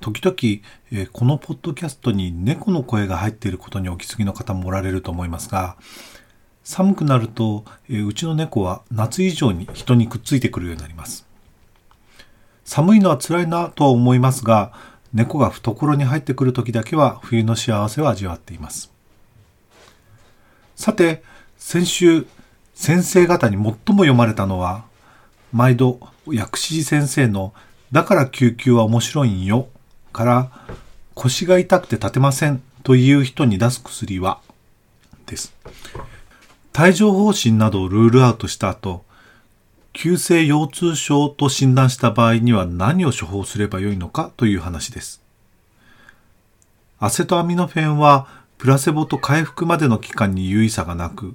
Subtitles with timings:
[0.00, 0.34] 時々、
[0.92, 5.76] えー、このポッドキャストに猫の声が入っていることにお気づきの方もおられると思いますが
[6.64, 11.26] 寒くなると、えー、うちの猫は夏以上に人にくっついてくるようになります
[12.64, 14.72] 寒いのは辛いなとは思いますが
[15.12, 18.92] 猫が懐に入ってくる時だけは冬の幸せを味わっています。
[20.76, 21.22] さて、
[21.58, 22.26] 先週、
[22.74, 24.84] 先生方に最も読まれたのは、
[25.52, 27.52] 毎度薬師寺先生の
[27.90, 29.68] だから救急は面白いんよ
[30.12, 30.50] から
[31.14, 34.40] 腰が痛くて立てませんという人に出す薬は
[35.26, 35.54] です。
[36.78, 39.04] 帯状疱疹などをルールアウトした後、
[39.92, 45.20] 急性腰痛症と診断した場合には何を処方すればよいのかという話です。
[46.98, 51.34] アセトアミノフェンはプラセボと回復までの期間に有意差がなく、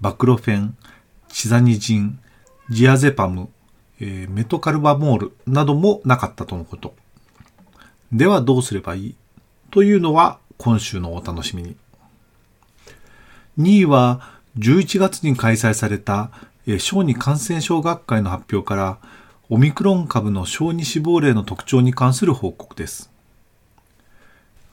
[0.00, 0.76] バクロフェン、
[1.28, 2.18] チザニジン、
[2.68, 3.48] ジアゼパム、
[4.00, 6.94] え、メトカルバモールなどもなかったとのこと。
[8.12, 9.14] ではどうすればいい？
[9.70, 11.76] というのは今週のお楽しみに。
[13.58, 16.30] 2位は11月に開催された
[16.78, 18.98] 小児感染症学会の発表から、
[19.50, 23.10] オミクロン株の小児死亡例の特徴に関する報告です。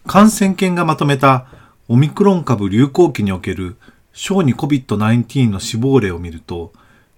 [0.05, 1.47] 感染研がまとめた
[1.87, 3.75] オミクロン株流行期における
[4.13, 6.73] 小児 COVID-19 の死亡例を見ると、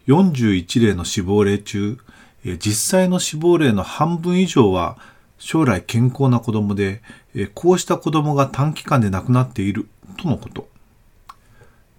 [0.07, 1.97] 41例の死亡例中、
[2.43, 4.97] 実際の死亡例の半分以上は
[5.37, 7.01] 将来健康な子供で、
[7.53, 10.67] こうした子供が短期間で亡くなっているとのこと。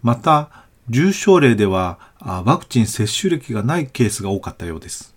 [0.03, 0.51] また、
[0.89, 5.15] 重症例ではワクチン接種歴がないケースが多かったようです。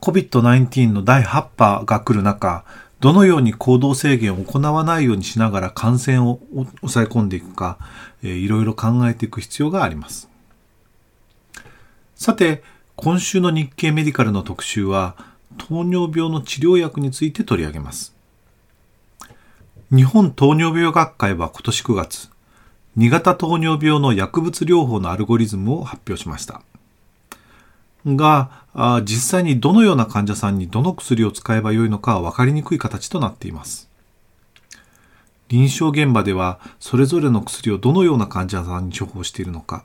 [0.00, 2.64] COVID-19 の第8波が来る中、
[3.00, 6.40] どのように行動制限を行わないようにしながら感染を
[6.80, 7.78] 抑え込んでいくか、
[8.22, 10.28] いろいろ考えていく必要があります。
[12.16, 12.62] さて、
[12.96, 15.16] 今週の日経メディカルの特集は、
[15.58, 18.14] 糖尿病の治療薬について取り上げます。
[19.90, 22.30] 日本糖尿病学会は今年9月、
[22.98, 26.62] 2型糖尿病の薬物療法のアルゴリズムを発表しました。
[28.06, 28.64] が、
[29.04, 33.88] 実際にどのような患者さんにどの薬を使えばよいのかは分かりにくい形となっています。
[35.48, 39.84] 臨床現場ではそれぞれの薬をどのような患者さんに処方しているのか、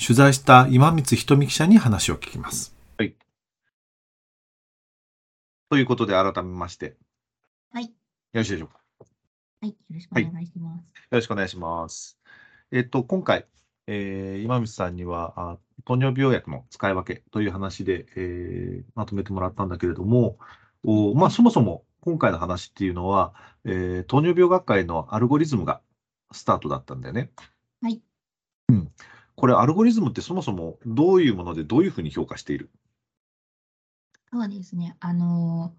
[0.00, 2.74] 取材した今光ひとみ記者に話を聞きます。
[5.72, 5.78] はい。
[5.78, 6.96] ということで改めまして。
[7.72, 7.84] はい。
[7.84, 7.90] よ
[8.32, 8.80] ろしいでしょうか？
[9.62, 10.74] はい、よろしくお願いします。
[10.74, 10.82] はい、よ
[11.12, 12.18] ろしくお願いします。
[12.72, 13.46] えっと、今回、
[13.86, 20.38] えー、今光さんにはあ、糖尿病薬の使い分けという話で、えー、まとめてもらったんだけれども、
[20.82, 23.32] おまあ、そもそも今回の話っていうのは、
[23.64, 25.82] えー、糖尿病学会のアルゴリズムが
[26.32, 27.30] スタートだったんだよね。
[27.80, 28.02] はい。
[28.70, 28.90] うん。
[29.36, 32.70] これ、アルゴリズムってそもそもどういうものでどういうふうに評価している
[34.32, 34.96] そうですね。
[35.00, 35.74] あの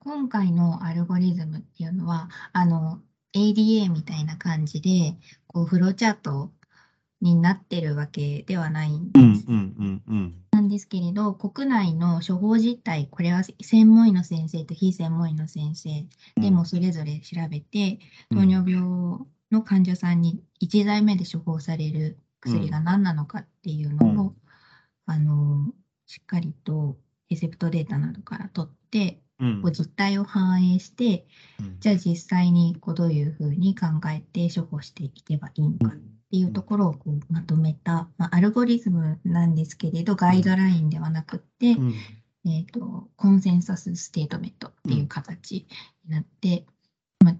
[0.00, 3.02] 今回のアルゴリズムっていうのは、あの、
[3.34, 5.16] ADA みたいな感じで、
[5.46, 6.52] こう、フローチャート
[7.20, 9.44] になってるわけではないんです。
[10.52, 16.06] なんですけれど、国内の処方実態、これは専門医の先生と非専門医の先生
[16.40, 17.98] でもそれぞれ調べて、
[18.30, 18.88] うん、糖尿病
[19.50, 24.34] の患者さんに1剤目で処方される薬が何なのかっていうのを、うん、
[25.06, 25.72] あの
[26.06, 26.96] しっかりと
[27.30, 31.26] レセプトデータなどから取って、こう実態を反映して、
[31.60, 35.98] うん、じゃあ実際にこうどういうふうに考えて処方していけばいいのかっ
[36.30, 41.94] ていうところをこうまとめた、まあ、アルゴリズムなんですけれどガイドラインではなくって、うん、
[42.46, 45.66] えーと、コンセンサスステートメントっていう形
[46.04, 46.66] になって、
[47.24, 47.34] まあ、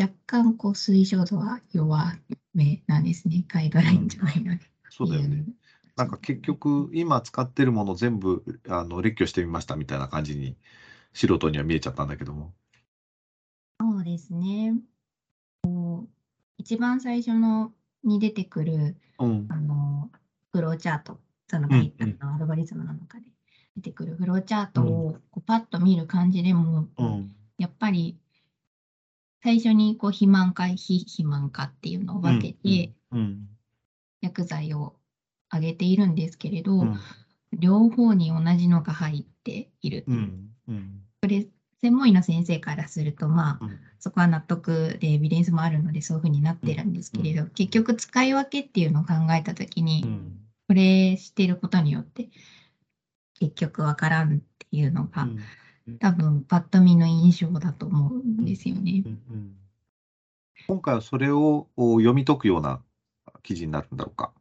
[0.00, 2.14] 若干こう推奨度は弱
[2.54, 4.60] めなんですねガイドラインじゃないので。
[4.88, 5.44] そうだよね
[5.96, 10.56] なんか結局今使ってるもの全部あの列挙してみましたみたいな感じに
[11.12, 12.52] 素人には見えちゃったんだけども。
[13.80, 14.74] そうですね。
[15.62, 16.08] こう
[16.58, 17.72] 一番最初の
[18.04, 20.10] に出てくる、うん、あの
[20.50, 21.18] フローチャート、
[21.48, 23.24] その、うん、アルゴリズムの中で
[23.76, 28.18] 出てくるフローチャートをこうパッと見る感じでも、うん、やっぱり
[29.42, 32.92] 最初にこう肥満か非肥満かっていうのを分けて、
[34.20, 34.94] 薬剤を
[35.52, 36.86] 上げているんですけれど、
[37.52, 40.04] 両方に同じのが入っている。
[40.08, 40.48] うん。
[40.68, 41.46] うん、これ
[41.82, 43.78] 専門医の先生からすると、まあ、うん。
[43.98, 50.38] そこは納得でエビデンスもあるのでそういうふうになってるんですけれど、結局使い分けっていうのを考えたときに、うん。
[50.68, 52.30] これしてることによって
[53.38, 55.28] 結局わからんっていうのが、
[55.98, 59.02] 多分パッと見の印象だと思うんですよね。
[59.04, 59.08] う。
[59.08, 59.12] ん。
[59.12, 59.56] うん。
[60.68, 62.80] 今回はそれをお読み解くような
[63.42, 64.32] 記事になるんだろうか。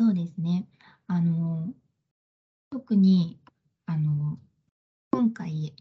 [0.00, 0.66] そうですね。
[1.08, 1.74] あの、
[2.70, 3.38] 特に、
[3.84, 4.38] あの、
[5.10, 5.74] 今回、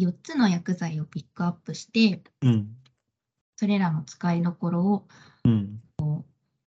[0.00, 2.74] 4つの薬剤をピックアップして、うん。
[3.56, 5.08] それらの使いどころを
[5.44, 5.82] うん。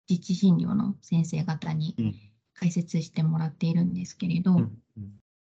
[0.10, 2.16] 実地診療の先生方にうん。
[2.56, 4.82] 解説してもらっているんですけれど、うん。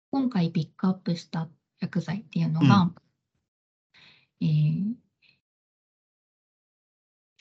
[0.10, 1.50] 今回ピックアップした
[1.81, 2.92] 薬剤っていうのが、
[4.42, 5.02] えー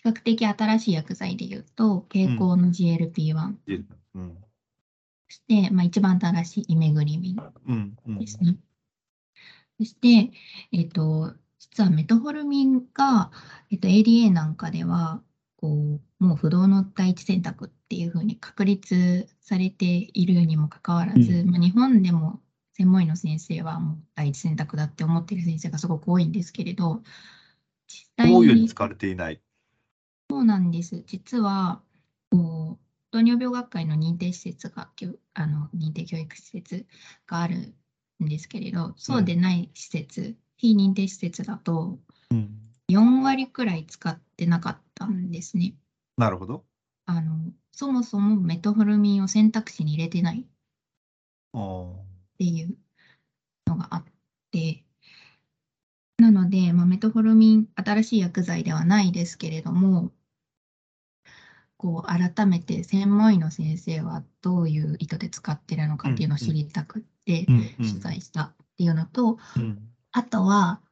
[0.04, 3.54] 比較的新しい薬剤でいうと、経口の GLP-1
[4.14, 4.37] うん
[5.28, 8.58] そして、まあ、一番新しいイメグリミンですね。
[9.78, 10.31] そして、
[10.72, 13.31] えっと、実はメトホルミンが、
[13.70, 15.22] えっと、ADA なんかでは、
[15.56, 22.43] こう、もう不動の第一選択っていうふうに確立されているにもかかわらず、うまあ、日本でも
[22.75, 27.02] 専門医の先生はもう第一選択だって思っている先生がすごく多いんですけれど、
[27.87, 29.40] 実際思うようにに使われていない。
[30.30, 31.02] そうなんです。
[31.06, 31.82] 実は、
[32.30, 34.90] こう、糖尿病学会の認定施設が、
[35.34, 36.86] あの認定教育施設
[37.26, 37.74] がある
[38.22, 41.98] んですけれど、そうでない施設、非認定施設だと、
[42.30, 42.58] うん
[42.88, 45.74] 4割くらい使ってなかったんですね。
[46.19, 46.64] なるほど。
[47.06, 50.44] あの、そもそもメトホルミンを選択肢に入れてないっ
[52.38, 52.76] ていう
[53.66, 54.04] のがあっ
[54.50, 54.81] て、
[56.52, 60.12] で、まあ、メトホルミン、新しい薬剤ではないですけれども、
[61.78, 67.69] こう改めて専門医の先生はどういう意図で使ってるのかっていうのを知りたくってうんうん。
[67.78, 69.78] 取材したっていうのと、うん。
[70.12, 70.82] あとは、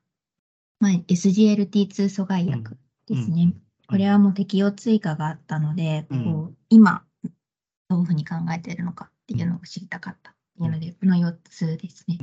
[0.80, 3.52] まあ、SGLT2 阻害薬ですね。
[3.86, 6.24] これはもう適用追加があったので、うん。
[6.24, 7.04] こう今
[7.90, 12.18] どういうふうに考えているのかっていうのを知りたかったっていうので、この4つですね。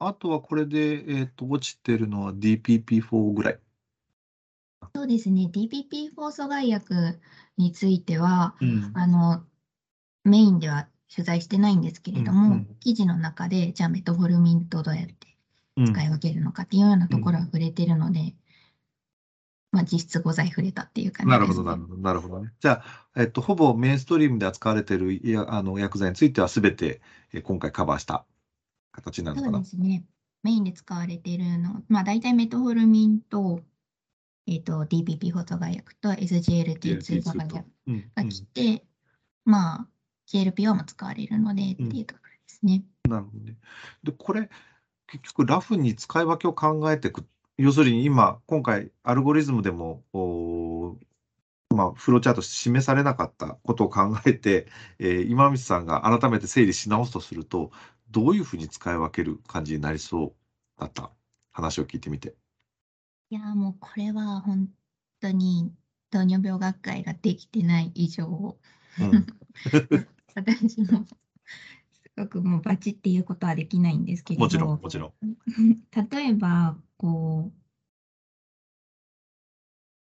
[0.00, 3.60] うんうんあとはこれで、えっと、落ちてるのは DPP4 ぐらい。
[4.94, 5.48] そうですね。
[5.52, 7.20] DPP4 阻害薬
[7.56, 9.46] については、うんあの、
[10.24, 15.36] メインでは取材してないんですけれども、うんうん記事の中で、じゃあメトホルミンとどうやって
[15.76, 18.34] うん使い分けるのかっていうようなところは触れてるので、
[19.72, 22.52] まあ実質5剤触れたっていう感じです、なるほど、なるほど、なるほどね。
[22.60, 27.00] じゃあ、えっと、ほぼメインストリームで扱われているいやあの薬剤については、すべて
[27.32, 28.26] えー今回カバーした
[28.96, 29.58] 形なのそうかな。
[29.60, 30.04] ですね。
[30.42, 33.60] メインで使われているの、まあ大体メトホルミンと、
[34.46, 38.84] えっ、と、DPP 放阻害薬と SGLT2 阻害薬うんが来て、
[39.44, 39.88] まあ
[40.28, 42.84] GLP-1 も使われるのでっていうところですね。
[43.08, 43.56] なるほどね。
[44.02, 44.48] で、これ、
[45.06, 47.24] 結局、ラフに使い分けを考えていく。
[47.58, 50.96] 要するに今、今回、アルゴリズムでも、おー
[51.74, 54.66] まあ、フローチャート示されなかったことを考えて、
[54.98, 57.70] えー今光さんが改めて整理し直すとすると、
[58.16, 61.10] どういうふうに使い分ける感じになりそうだった？
[61.52, 62.34] 話を聞いてみて。
[63.28, 64.70] いやーもうこれは本
[65.20, 65.70] 当に
[66.10, 68.56] 糖尿病学会ができてない以上、
[68.98, 69.26] うん
[70.34, 75.12] 私もすごくもうバチっていうことはできないんですけれど、もちろん、もちろん。
[76.10, 77.52] 例えば、こ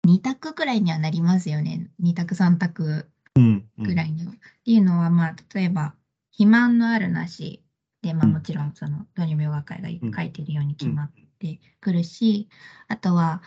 [0.04, 1.90] う、2択くらいにはなりますよね。
[2.00, 4.32] 2択、3択うんうんくらいには。
[4.32, 5.94] っていうのは、まあ、例えば、
[6.32, 7.62] 肥満のあるなし
[8.02, 8.32] で、まあ、うん。
[8.34, 10.10] もちろん、その、糖尿病学会うん。
[10.10, 12.48] が書いているように決まってくるし、
[12.88, 13.42] あとは、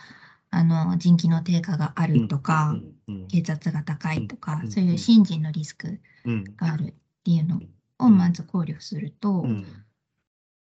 [0.50, 2.70] あの、腎機能低下があるとか、
[3.08, 3.28] うん。
[3.28, 4.70] 血圧が高いとかう、ん。
[4.70, 6.94] そういう心身のリスクうんがあるっ
[7.24, 7.60] ていうの
[7.98, 9.84] をまず考慮すると、うん。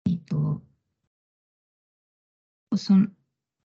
[0.06, 0.62] えっと、
[2.76, 3.06] その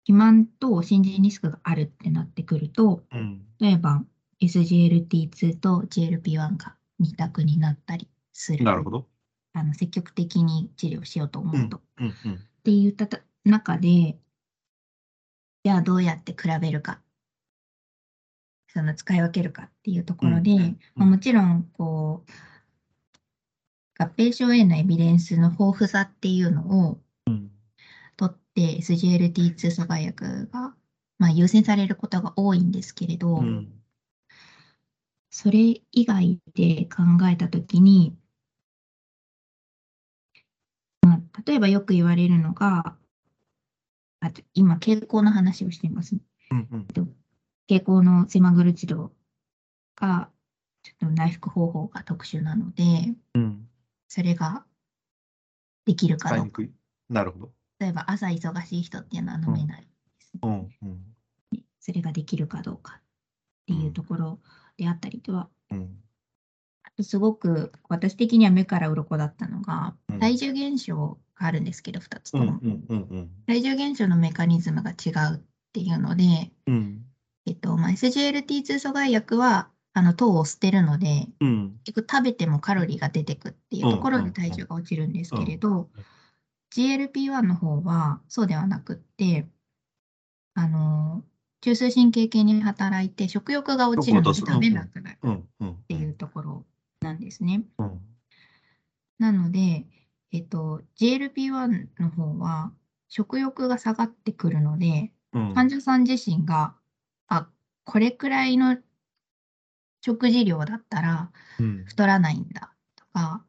[0.04, 3.46] 肥満と心身リスクがあるってなってくると、うん。
[3.58, 4.04] 例えば
[4.40, 8.64] SGLT2 と GLP-1 が2択になったりする。
[8.64, 9.06] なるほど。
[9.56, 11.78] あの積極的に治療しようと思うと。
[11.78, 12.12] っうんうん。
[12.62, 14.18] て言ったた中で、
[15.64, 17.00] じゃあどうやって比べるか、
[18.68, 22.30] その使い分けるかっていうところで、うんうんまあ、もちろん、こう、
[23.98, 27.50] 合併症へのエビデンスの豊富さっていうのをうん。
[28.18, 30.74] 取って SGLT2 阻害薬が、
[31.18, 33.72] まあ、優先されることが多いんですけれど、うん。
[35.30, 38.18] それ以外で考えたときに、
[41.46, 42.96] 例えばよく言われるのが、
[44.20, 46.20] あと今、傾向の話をしていますね。
[46.50, 46.86] うんうん
[47.68, 49.12] 傾向のセマグルチド
[49.96, 50.30] が、
[50.84, 53.68] ちょっと内服方法が特殊なので、うん
[54.08, 54.64] それが
[55.84, 56.62] できるかどうか。
[57.08, 57.52] なるほど。
[57.80, 59.88] 例えば朝忙しい人っていうのは飲めない。
[60.42, 61.16] うんうん
[61.80, 63.02] それができるかどうかっ
[63.66, 64.40] ていうところ
[64.76, 66.05] であったりとは、うん
[67.02, 70.18] すごく私的には目から鱗だったのが、うん。
[70.18, 72.58] 体重減少があるんですけど、2つとも。
[72.62, 75.40] うんうんうん体重減少のメカニズムが違うっ
[75.72, 77.04] ていうので、うん。
[77.46, 81.78] えっとまあ、SGLT2 阻害薬はあの糖を捨てるので、うん。
[81.84, 85.88] 結局食べてもカロリーが出てくっていうところで体重が落ちるんですけれど、
[86.74, 89.46] GLP-1 の方はそうではなくって、
[90.54, 91.24] あの、
[91.60, 95.16] 中枢神経系に働いて食欲が落ちるので食べなくなる。
[95.16, 96.66] っうんうんていうところ
[97.06, 97.62] なんですね。
[97.78, 98.00] うん
[99.18, 99.86] なので、
[100.30, 102.70] えっと、GLP-1 の方は
[103.08, 106.74] 食欲が下がってくるので、うん患者さん自身が、
[107.28, 107.48] あ、
[107.84, 108.76] これくらいの
[110.02, 113.42] 食事量だったらうん太らないんだとか、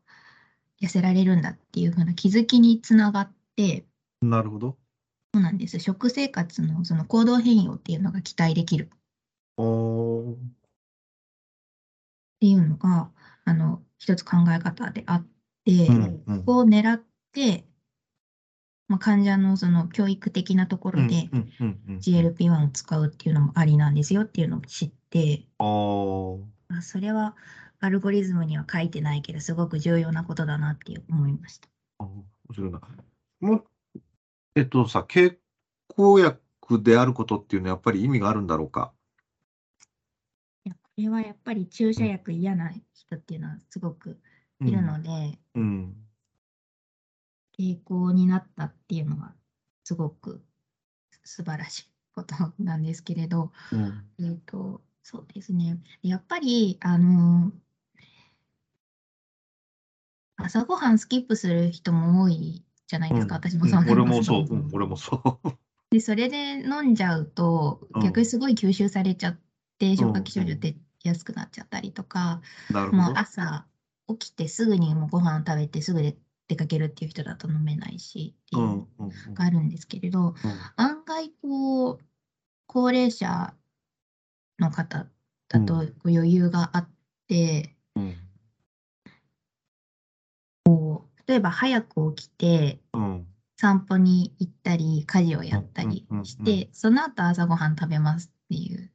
[0.82, 3.86] 痩せられるんだっていう風な気づきにつながって、
[4.22, 4.78] なるほど。
[5.34, 5.80] そうなんです。
[5.80, 8.88] 食生活のその行動変容っていうのが期待できるっ
[12.40, 13.12] ていうのが、
[13.48, 15.28] あの、一つ考え方であっ
[15.66, 17.66] て、うんうんここを狙って、
[18.90, 25.46] まあ、患者のその教育的なところでうんうんうん GLP-1 を使うっていうのもありなんですよっていうのを知って、
[26.70, 27.36] あそれは
[27.80, 31.70] アルゴリズムには書いてないけど、すごく重要なことだなって思いました。
[32.00, 32.82] あ面白いな。
[33.40, 33.66] もう、
[34.56, 35.38] えっとさ、経
[35.88, 38.94] 口薬であることっていうのはやっぱり意味があるんだろうか？
[40.98, 44.20] れはやっぱり注射薬嫌な人っていうのはすごく
[44.62, 45.96] いるので、うん。
[47.58, 49.34] 傾向になったっていうのは
[49.84, 50.44] すごく
[51.24, 54.06] 素晴らしいことなんですけれど、うん。
[54.20, 55.80] えっと、そうですね。
[56.02, 57.52] やっぱり、あの、
[60.36, 63.36] 朝ごはんスキップする人も多いじゃないですか。
[63.36, 64.48] うん私もそうなんです俺もそう。
[64.50, 65.50] うん、俺もそう。
[65.90, 69.40] で、それで飲んじゃうとうん、逆にすごい吸収されちゃっ
[69.80, 70.76] て、消化器症うん状出
[71.08, 72.98] やすくなっちゃったりとか、なるほど。
[72.98, 73.20] まあ、。
[73.20, 73.66] 朝
[74.08, 80.36] 起きてすぐにもうご飯食べてすぐで出かけるっていう人だと飲めないしっていううんのがあるんですけれど、うん
[80.78, 82.00] 案外こう
[82.68, 83.54] 高齢者
[84.60, 85.08] の方
[85.50, 86.90] だと余裕があっ
[87.28, 88.16] て、うん。
[91.28, 93.28] 例えば早く起きてうん。
[93.60, 98.87] 散歩に行ったり家事をやったりして、その後朝ごはん食べますっていう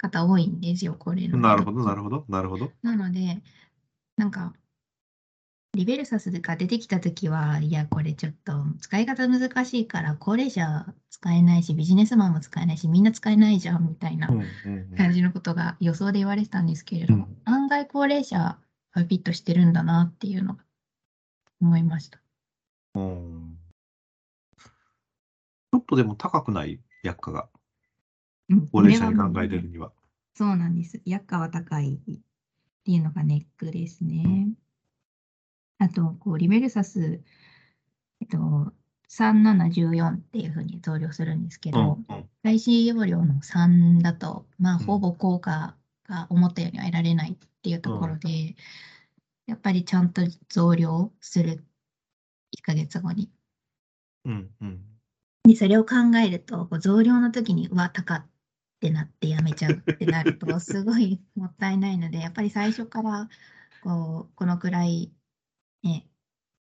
[0.00, 1.36] 方多いんですよ、高齢の。
[1.36, 2.72] 方なるほど、なるほど、なるほど。
[2.82, 3.42] なので、
[4.16, 4.54] なんか、
[5.72, 14.28] リベルサスが出てきたときは、いや、これちょっと使い方難しいから、高齢者使えないし、ビジネスマンも使えないし、みんな使えないじゃんみたいな
[14.96, 17.36] 感じのことが予想で言われてたんですけれど、うん。
[17.44, 18.58] 案外高齢者は
[18.94, 20.64] フィットしてるんだなっていうのが
[21.60, 22.20] 思いました。
[22.96, 23.58] うん。
[24.58, 26.80] ちょっとでも高くない？
[27.04, 27.48] 薬価が、
[28.50, 29.92] うん高齢者に考えれるには。
[30.34, 31.00] そうなんです。
[31.04, 31.98] 薬価は高いっ
[32.84, 34.48] ていうのがネックですね。
[35.78, 37.22] あと、こうリベルサス、
[38.20, 38.72] えっと、
[39.08, 45.76] 3714っていうふうに増量するんですけうんど、うん体脂容量の3だと、まあ、うんほぼ効果
[46.08, 48.56] が思ったようには得られないっていうところで、
[49.46, 51.64] やっぱりちゃんと増量する
[52.56, 53.30] 1ヶ月後に。
[54.24, 54.84] うんうん
[55.44, 58.26] で、それを考えると、こう増量の時に、うわ、高っ
[58.80, 63.28] てなってやめちゃうってなると、 すごいもったいないので、やっぱり最初から、
[63.82, 65.12] こう、このくらい、
[65.82, 66.08] ね、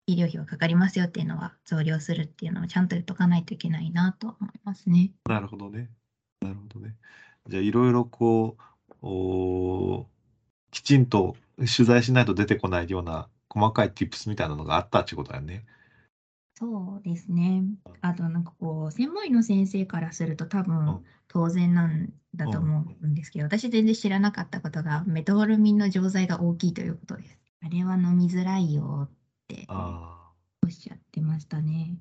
[0.07, 5.11] 医療費はかかりますよっていうのは、増量するっていうのをちゃんと言っとかないといけないなと思いますね。
[5.25, 5.89] なるほどね。
[6.41, 6.95] なるほどね。
[7.47, 10.11] じゃあ、いろいろこう、おー
[10.71, 15.65] きちんと取材しないと出てこないような細かい tips みたいなのがあったっていうことだよね。
[16.61, 17.63] そうですね。
[18.01, 27.39] あと、なんかこう、専門医の先生からすると多うん分当然なんだと思うんですけど、私全然知らなかったことが、メトホルミンの錠剤が大きいということです。
[27.63, 29.15] あれは飲みづらいよっ
[29.47, 30.31] てあ
[30.63, 31.97] おっしゃってましたね。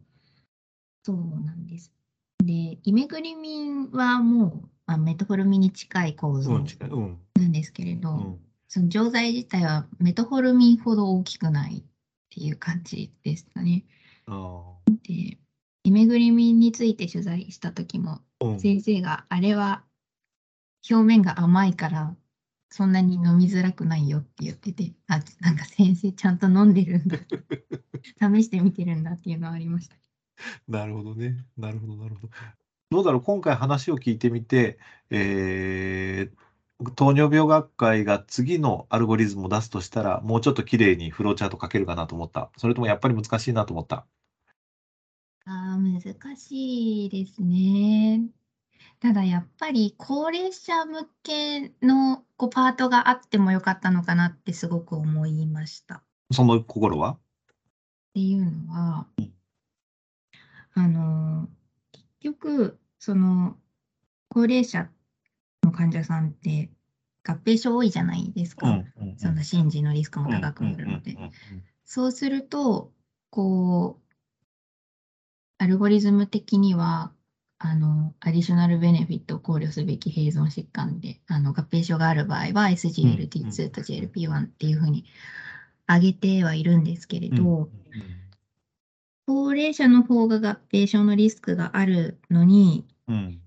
[1.05, 1.91] そうなんです。
[2.45, 6.41] で、イメグリミンはもう、あメトホルミンに近い構あ。
[6.43, 6.53] 造。
[6.53, 8.39] なんですけれど、うん。
[8.69, 11.83] その錠剤自体はメトホルミンほど大きくないっ
[12.29, 13.85] ていう感じでしたね。
[14.31, 15.39] あで、
[15.83, 18.45] イメグリミンについて取材した時も、あ。
[18.47, 18.61] うん。
[18.61, 19.85] 先生があれは
[20.89, 22.17] 表面が甘いから
[22.71, 27.19] そんなに飲みづらくないよって言ってて、あ、なんか先生ちゃんと飲んでるんだ。
[28.37, 29.97] 試してみてるんだっていうのはありました。
[30.69, 31.45] なるほどね。
[31.57, 32.33] なるほど、なるほど。
[32.91, 34.79] どうだろう、今回話を聞いてみて、
[35.11, 36.50] えー
[36.97, 42.51] 糖尿病学会が次のアルゴリズムを出すとしたら、もうちょっと綺麗にフローチャート書けるかなと思った。
[42.57, 44.07] それともやっぱり難しいなと思った。
[45.45, 48.31] あー難しいですね。
[49.01, 55.97] ただやっぱり高齢者向けのこうパートがあってもよかったのかなってすごく思いました。
[55.97, 57.19] っその心は？
[58.15, 59.07] ていうのは、
[60.75, 61.49] あの
[61.93, 63.57] 結局その
[64.29, 64.91] 高齢者
[65.71, 66.71] の患者さんって
[67.27, 68.69] 合併症多いじゃないですか。
[68.69, 71.17] うんその心身のリスクも高くなるので。
[71.85, 72.93] そうすると、
[73.31, 74.15] こう、
[75.59, 77.13] アルゴリズム的には、
[77.59, 85.05] あの、アディショナルベネフィットを考慮すべき併存疾患で、あの、合併症がある場合は SGLT2 と GLP-1 っていうふうに
[85.87, 87.69] 挙げてはいるんですけれど、
[89.27, 93.41] 高齢者の方が合併症のリスクがあるのに、うん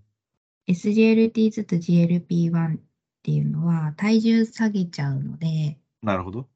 [0.68, 2.82] SGLT2 と GLP-1 っ
[3.24, 6.48] ていうのは体重下げちゃうので、なるほど。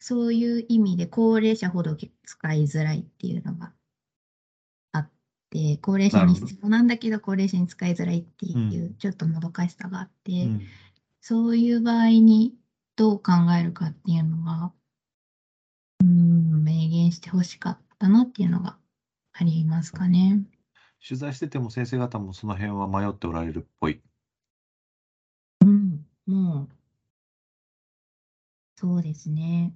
[0.00, 3.72] そういう意味で高齢者ほど使いづらいっていうのが
[4.92, 5.10] あっ
[5.50, 10.70] て、高齢者に必要なんだけど、高齢者に使いづらいっていううちょっともどかしさがあって、うん
[11.20, 12.54] そういう場合に
[12.96, 14.72] どう考えるかっていうのは、
[16.00, 18.78] うーん、明言してほしかったなっていうのが
[19.32, 20.42] ありますかね。
[21.06, 24.00] 取材してても先生方もその辺は迷っておられるっぽい。
[25.64, 26.68] うん、もう、
[28.76, 29.74] そうですね。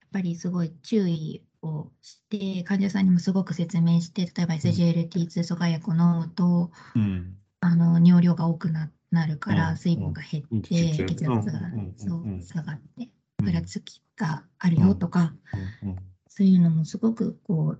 [0.00, 7.38] やっぱりすごい注意をして、患者さんにもすごく説明して、例えば SGLT2 阻害薬を飲むと、うん。
[7.60, 9.56] あの尿量が多くななるかうん。
[9.56, 10.60] ら、水分が減うん。
[10.60, 11.80] って、血血圧が圧うん。
[11.80, 11.94] うん。
[11.96, 12.40] そうん。
[12.40, 13.10] う下がって、
[13.40, 13.46] うん。
[13.46, 15.36] ふらつきがあるよとか、
[15.82, 16.14] うん。
[16.28, 17.76] そういうのもすごくこ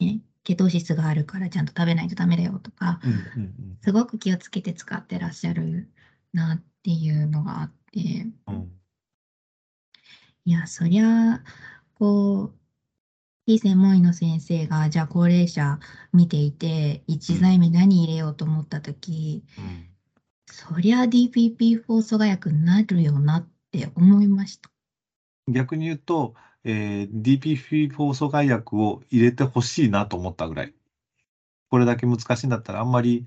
[0.00, 3.14] う、ね、ケトーシスがあるからちゃんと食べないとダメだよとか、うんう
[3.44, 5.90] んすごく気をつけて使ってらっしゃる
[6.32, 8.54] なっていうのがあって、うん。
[8.54, 8.72] うん
[10.46, 11.44] いや、そりゃ、
[11.94, 12.58] こう、
[13.46, 15.78] 非専門医の先生が、じゃあ高齢者
[16.14, 19.88] 見ていて、1剤目何入れようと思ったとき、うん
[20.50, 24.70] そりゃ DPP4 阻害薬になるよなって思いました。
[25.46, 26.34] 逆に言うと、
[26.68, 30.74] えー DPP4 阻害薬を入れてほしいなと思ったぐらい。
[31.70, 33.24] これだけ難しいんだったら、あんまり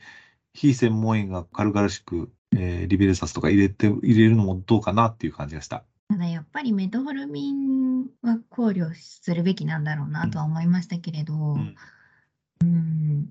[0.54, 5.84] 非専門医が軽々しく、えーリベルサスとか入れて、入れるのもどうかなっていう感じがした。
[6.10, 11.76] ただやっぱりメトホルミンは考慮するべきなんだろうなとは思いましたけれど、うん。
[12.62, 13.22] うん。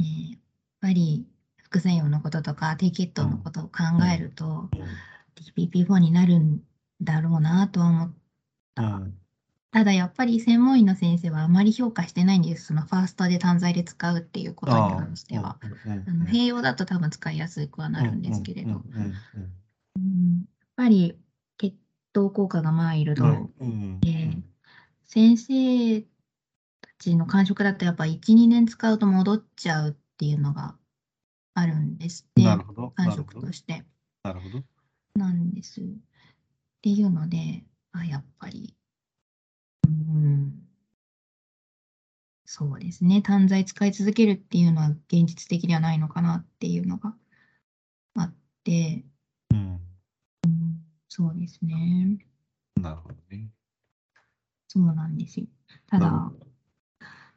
[0.00, 0.40] ねやっ
[0.80, 1.26] ぱり
[1.56, 4.70] 副作用のこととか低血糖のことを考えると、
[5.56, 6.62] DPP4 になるん
[7.02, 8.14] だろうなとは思っ
[8.76, 9.18] うん
[9.70, 12.66] ただやっぱり専門医の先生はあまり評価してないんです。
[12.66, 15.58] そのファーストで単剤で使うっていうことに関しては。
[16.06, 18.80] あの併用だと多分使いやすくはなるんですけれど、やっ
[20.74, 21.18] ぱり
[21.58, 21.76] 血
[22.14, 23.50] 糖効果がマイルド、
[24.00, 24.38] で
[25.04, 26.06] 先生た
[26.98, 30.76] ちの感触だとやっぱ1、2年使うと戻っちゃうっていうのが
[31.52, 32.42] あるんですって。
[32.94, 33.52] 感触と。
[33.52, 33.84] して。
[34.22, 34.64] なるほど。
[35.14, 35.82] なんです。
[36.78, 38.74] っていうので、あ、やっぱり、
[39.86, 40.68] うん、
[42.44, 47.14] そうですね、単剤使い続けるっていうのは現実的ではないのかなっていうのが
[48.16, 49.04] あって、
[49.50, 49.80] うん。
[51.08, 52.18] そうですね、
[52.80, 53.50] なるほどね。
[54.68, 55.46] そうなんですよ。
[55.86, 56.32] ただ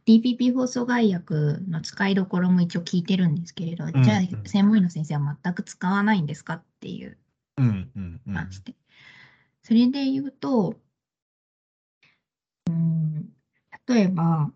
[0.05, 4.03] DPP 放送外薬の使いどころも一応聞いてるんですけれど、ん。
[4.03, 7.17] じゃあうん専門医の先生は全く使わないんですかっていう
[7.57, 7.91] うん。
[7.95, 8.21] うん。
[8.25, 8.49] うん。
[9.63, 10.75] それで言うと、
[12.67, 13.29] うん、
[13.87, 14.51] 例えば、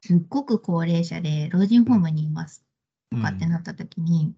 [0.00, 2.64] すっごく高齢者で老人ホームにいます
[3.10, 4.34] とかってなった時に、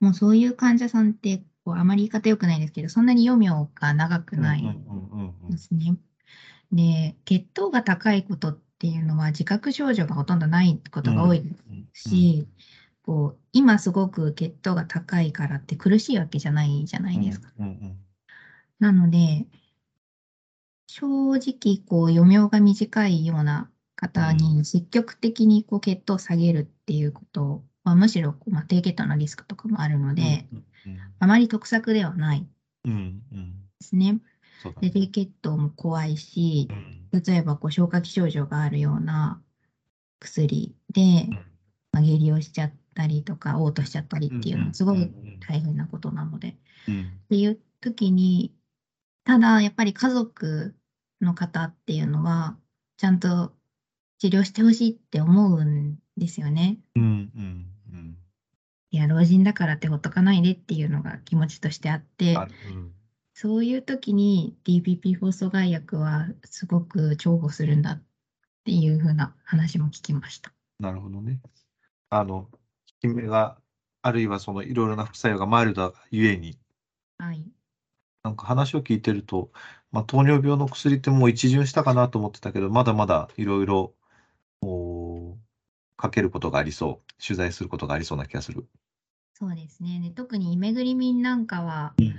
[0.00, 5.96] もうそういう患者さんって、こうあまり言い方良くないですけど、そんなに余命が長くないうんうんうんうんですね。
[6.72, 11.42] で、血糖が高いことっていうのは自覚症状がほとんどないことが多い
[11.92, 12.46] し、
[13.08, 17.50] こう今すごく血糖が高いからって苦しいわけじゃないじゃないですか。
[17.58, 17.98] うんうん
[18.80, 19.48] なので、
[20.86, 30.64] 正直こう余命が短いような方に積極的にこう血糖を下げるっていうことはむしろこう、まあ、低血糖のリスクとかもあるので、うん
[31.18, 32.46] あまり得策ではない。
[32.84, 32.90] で
[33.80, 34.20] すね。
[34.80, 37.20] で、低血糖も怖いしう、ん。
[37.22, 39.42] 例えばこう消化器症状があるような
[40.20, 41.48] 薬で、うん。
[41.90, 45.08] まあ、下痢をしちゃったりとか、嘔吐しちゃったりっていうのはすごく
[45.48, 46.56] 大変なことなので。
[46.88, 48.54] うんっていう時に、
[49.24, 50.74] ただやっぱり家族
[51.20, 52.56] の方っていうのは、
[52.96, 53.52] ちゃんと
[54.18, 56.78] 治療してほしいって思うんですよね。
[56.96, 58.18] うんうんうん
[58.90, 62.38] いや、老人だからってほっとかないでっていうのが気持ちとしてあって、
[63.34, 68.02] そういう時に DPP 放送外薬はすごく重宝するんだっ
[68.64, 70.54] ていう風な話も聞きました。
[70.80, 71.38] なるほどね。
[72.08, 72.58] あの、効
[73.00, 73.58] き目が、
[74.02, 76.58] あるいはそのいろいろな副作用がマイルドがゆえに、
[77.18, 77.44] はい。
[78.22, 79.50] なんか話を聞いてると、
[79.90, 83.94] まあ、糖尿病の薬ってもう一巡したかなと思ってたけど、まだまだいろいろ、
[84.60, 85.36] お
[85.96, 88.66] かけることがありそう、取材することがありそうな気がする。
[89.34, 90.00] そうですね。
[90.00, 92.14] で特にイメグリミンなんかは、うん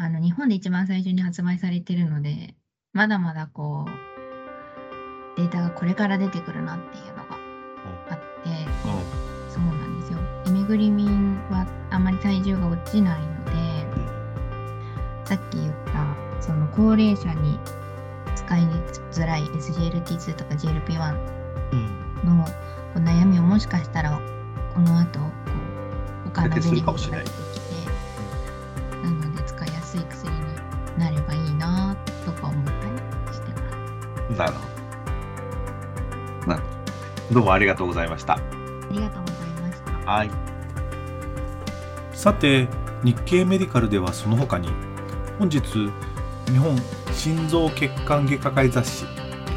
[0.00, 2.54] あの日本で一番最初に発売されてるので、
[2.92, 3.90] まだまだこう、
[5.40, 7.37] データがこれから出てくるなっていうのが
[10.68, 13.52] グリミンはあまり体重が落ちないので、
[15.24, 17.58] さっき言った、その高齢者に
[18.36, 18.60] 使い
[19.10, 21.16] づらい SGLT2 とか GLP-1 ん。
[21.72, 22.08] うん。
[22.36, 22.50] のこ
[22.96, 24.20] う悩みをもしかしたら
[24.74, 25.26] この後こ
[26.26, 30.38] う他のベネフィるかもしれないットが出てきてなので使いやすい薬に
[30.98, 32.76] なればいいなとか思ったり
[33.34, 33.70] してま
[34.30, 34.38] す。
[34.38, 34.60] なるほ
[36.44, 36.48] ど。
[36.48, 36.68] なるほ
[37.28, 37.34] ど。
[37.34, 38.34] どうもありがとうございました。
[38.34, 38.40] あ
[38.90, 40.10] りがとうございました。
[40.10, 40.47] はい。
[42.18, 42.66] さて
[43.04, 44.70] 日経メディカルではその他に
[45.38, 45.60] 本日
[46.46, 46.76] 日本
[47.12, 49.04] 心臓血管外科会雑誌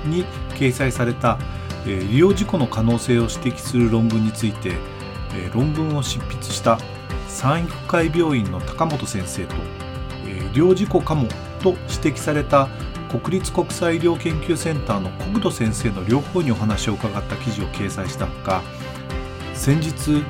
[0.05, 1.39] に掲載された、
[1.87, 4.73] えー医療事故の可能性を指摘する論文について、
[5.33, 6.77] えー論文を執筆した
[7.27, 9.55] 三育会病院の高本先生と、
[10.27, 11.27] えー医療事故かも
[11.63, 12.67] と指摘された
[13.09, 18.61] 国立国際医療研究センターの国土先生の両方にお話を伺った記事を掲載したほか
[19.55, 20.23] 先日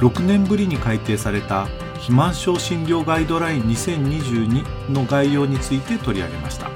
[0.00, 6.70] 6年ぶりに改訂された肥満症診療ガイドライン2022の概要について取り上げました。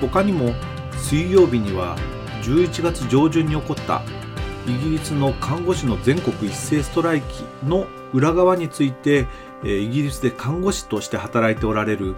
[0.00, 0.54] 他にも
[0.96, 1.96] 水曜日には
[2.42, 4.02] 11月上旬に起こった
[4.66, 9.26] イギリスの看護師の全国一斉ストライキの裏側について
[9.64, 12.14] イギリスで看護師として働いておられる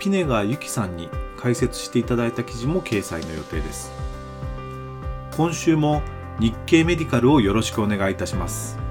[0.00, 3.92] ピネガーユキさんに解説していただいた記事も掲載の予定です。
[5.36, 6.02] 今週も
[6.38, 8.83] 日経メディカルをよろしくお願いいたします。